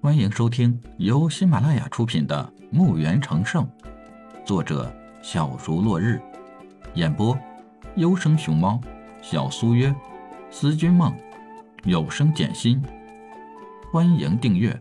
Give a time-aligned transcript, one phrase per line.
[0.00, 3.64] 欢迎收听由喜马拉雅出品的《墓园成圣》，
[4.46, 6.22] 作者小竹落日，
[6.94, 7.36] 演播
[7.96, 8.80] 优生熊猫、
[9.20, 9.92] 小苏约、
[10.52, 11.12] 思君梦、
[11.82, 12.80] 有声简心。
[13.92, 14.80] 欢迎订阅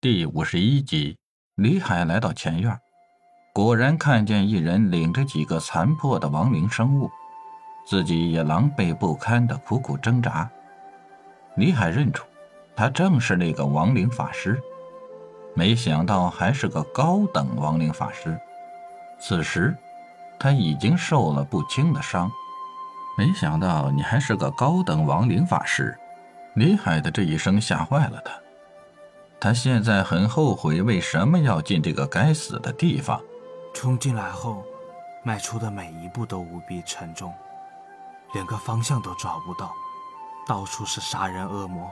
[0.00, 1.18] 第五十一集。
[1.56, 2.74] 李海来到前院，
[3.52, 7.10] 果然看见一人领着几个残破的亡灵生物。
[7.84, 10.48] 自己也狼狈不堪的苦苦挣扎，
[11.56, 12.24] 李海认出，
[12.76, 14.60] 他正是那个亡灵法师，
[15.54, 18.38] 没想到还是个高等亡灵法师。
[19.20, 19.76] 此时，
[20.38, 22.30] 他已经受了不轻的伤。
[23.18, 25.94] 没想到你还是个高等亡灵法师，
[26.54, 28.32] 李海的这一声吓坏了他。
[29.38, 33.20] 他现在很后悔为什么要进这个该死的地方。
[33.74, 34.64] 冲进来后，
[35.22, 37.32] 迈出的每一步都无比沉重。
[38.32, 39.74] 连个方向都找不到，
[40.46, 41.90] 到处是杀人恶魔，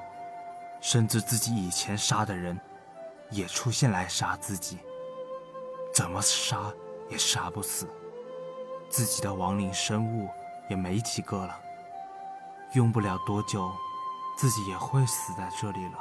[0.81, 2.59] 甚至自己以前杀的人
[3.31, 4.79] 也出现来杀自己，
[5.95, 6.59] 怎么杀
[7.09, 7.89] 也杀不死，
[8.89, 10.29] 自己的亡灵生物
[10.69, 11.57] 也没几个了，
[12.73, 13.71] 用不了多久，
[14.39, 15.99] 自己也会死在这里了，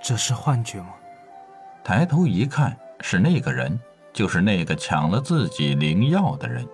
[0.00, 0.94] 这是幻觉吗？
[1.84, 3.80] 抬头一看，是那个人，
[4.12, 6.66] 就是那个抢了自己灵药的人。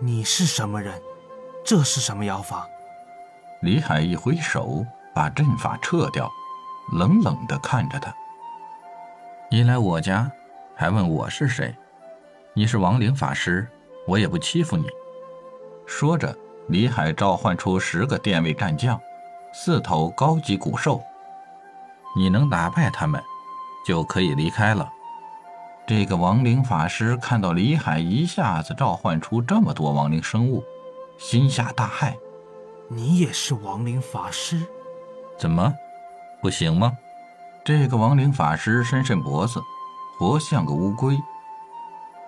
[0.00, 1.00] 你是什么人？
[1.64, 2.68] 这是什么妖法？
[3.62, 4.84] 李海一挥手，
[5.14, 6.30] 把阵法撤掉，
[6.92, 8.14] 冷冷的看着他。
[9.50, 10.30] 你来我家，
[10.76, 11.74] 还问我是谁？
[12.52, 13.66] 你是亡灵法师，
[14.06, 14.84] 我也不欺负你。
[15.86, 16.36] 说着，
[16.68, 19.00] 李海召唤出十个殿位战将，
[19.54, 21.02] 四头高级古兽。
[22.14, 23.22] 你能打败他们，
[23.86, 24.86] 就可以离开了。
[25.86, 30.62] 这个亡灵法师看到李海一下子召唤出这么多亡灵生物。
[31.18, 32.14] 心下大骇，
[32.88, 34.60] 你也是亡灵法师？
[35.38, 35.72] 怎么，
[36.40, 36.92] 不行吗？
[37.64, 39.60] 这个亡灵法师伸伸脖子，
[40.18, 41.18] 活像个乌龟。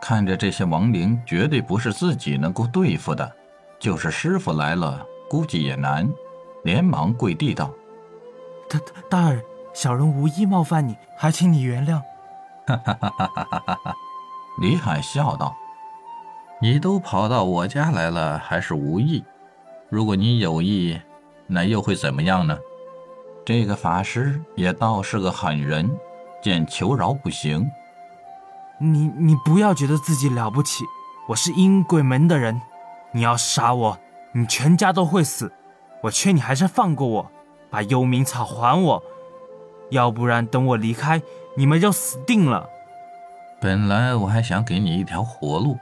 [0.01, 3.31] 看着这些亡灵，绝对不是自己能够对付的。
[3.79, 6.09] 就是师傅来了，估计也难。
[6.65, 7.71] 连忙跪地道
[8.69, 9.43] ：“大大人，
[9.75, 12.01] 小人无意冒犯你，还请你原谅。”
[12.67, 13.75] 哈哈哈哈哈哈！
[13.85, 13.95] 哈
[14.61, 15.55] 李海笑道。
[16.59, 19.23] 你都跑到我家来了，还是无意？
[19.91, 20.99] 如果你有意，
[21.47, 22.59] 那又会怎么样呢？
[23.45, 25.89] 这个法师也倒是个狠人，
[26.43, 27.71] 见求饶不行。
[28.79, 30.83] 你你不要觉得自己了不起，
[31.29, 32.61] 我是阴鬼门的人，
[33.13, 33.99] 你要杀我，
[34.33, 35.53] 你全家都会死。
[36.03, 37.31] 我劝你还是放过我，
[37.71, 39.03] 把幽冥草还我，
[39.91, 41.21] 要不然等我离开，
[41.55, 42.69] 你们就死定了。
[43.61, 45.79] 本来我还想给你一条活路。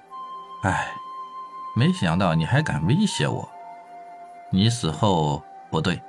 [0.65, 0.95] 唉，
[1.75, 3.47] 没想到你还敢威胁我！
[4.49, 6.01] 你死后不对，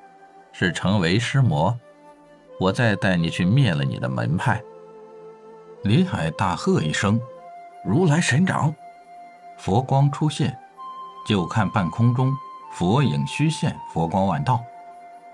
[0.54, 1.78] 是成为尸魔，
[2.58, 4.64] 我再带你去灭了你的门派。
[5.84, 7.20] 李海大喝一声
[7.84, 8.74] ：“如来神掌！”
[9.60, 10.58] 佛光出现，
[11.28, 12.34] 就看半空中
[12.72, 14.64] 佛影虚现，佛光万道，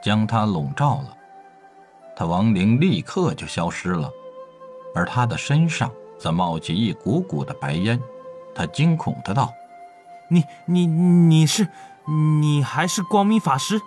[0.02, 1.16] 将他笼罩了。
[2.16, 4.10] 他亡灵立刻就消失了，
[4.96, 8.02] 而他的身上则冒起一股股的白烟。
[8.54, 9.54] 他惊恐的道
[10.30, 11.68] ：“你、你、你是，
[12.40, 13.82] 你还是光明法师？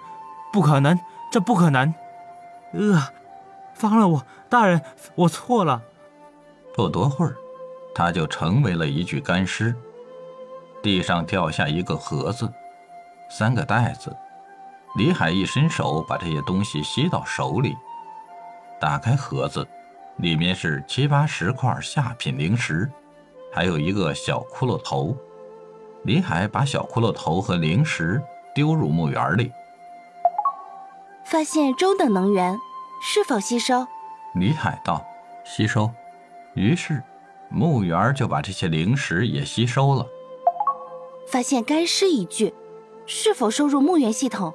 [0.52, 0.98] 不可能，
[1.30, 1.94] 这不可能！
[2.72, 3.08] 呃，
[3.74, 4.80] 放了我，大人，
[5.14, 5.82] 我错了。”
[6.74, 7.36] 不多会儿，
[7.94, 9.74] 他就成为了一具干尸。
[10.82, 12.52] 地上掉下一个盒子，
[13.30, 14.14] 三个袋子。
[14.96, 17.76] 李海一伸手，把这些东西吸到手里，
[18.80, 19.66] 打开盒子，
[20.18, 22.90] 里面是七八十块下品灵石。
[23.54, 25.16] 还有一个小骷髅头，
[26.02, 28.20] 李海把小骷髅头和灵石
[28.52, 29.52] 丢入墓园里。
[31.24, 32.58] 发现中等能源，
[33.00, 33.86] 是否吸收？
[34.34, 35.06] 李海道
[35.46, 35.88] ：“吸收。”
[36.54, 37.00] 于是
[37.48, 40.04] 墓园就把这些灵石也吸收了。
[41.28, 42.52] 发现干尸一具，
[43.06, 44.52] 是否收入墓园系统？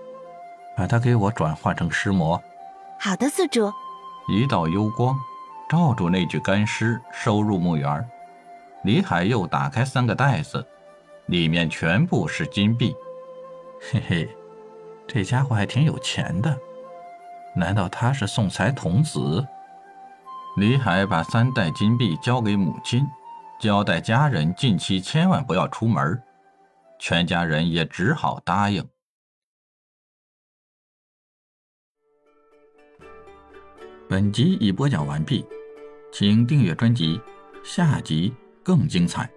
[0.75, 2.41] 把它给我转化成尸魔。
[2.99, 3.71] 好的，四主。
[4.27, 5.15] 一道幽光
[5.69, 8.05] 照住那具干尸，收入墓园。
[8.83, 10.65] 李海又打开三个袋子，
[11.25, 12.95] 里面全部是金币。
[13.81, 14.29] 嘿嘿，
[15.07, 16.57] 这家伙还挺有钱的。
[17.55, 19.45] 难道他是送财童子？
[20.57, 23.05] 李海把三袋金币交给母亲，
[23.59, 26.21] 交代家人近期千万不要出门。
[26.99, 28.85] 全家人也只好答应。
[34.09, 35.45] 本集已播讲完毕，
[36.11, 37.21] 请订阅专辑，
[37.63, 38.33] 下集。
[38.63, 39.29] 更精彩。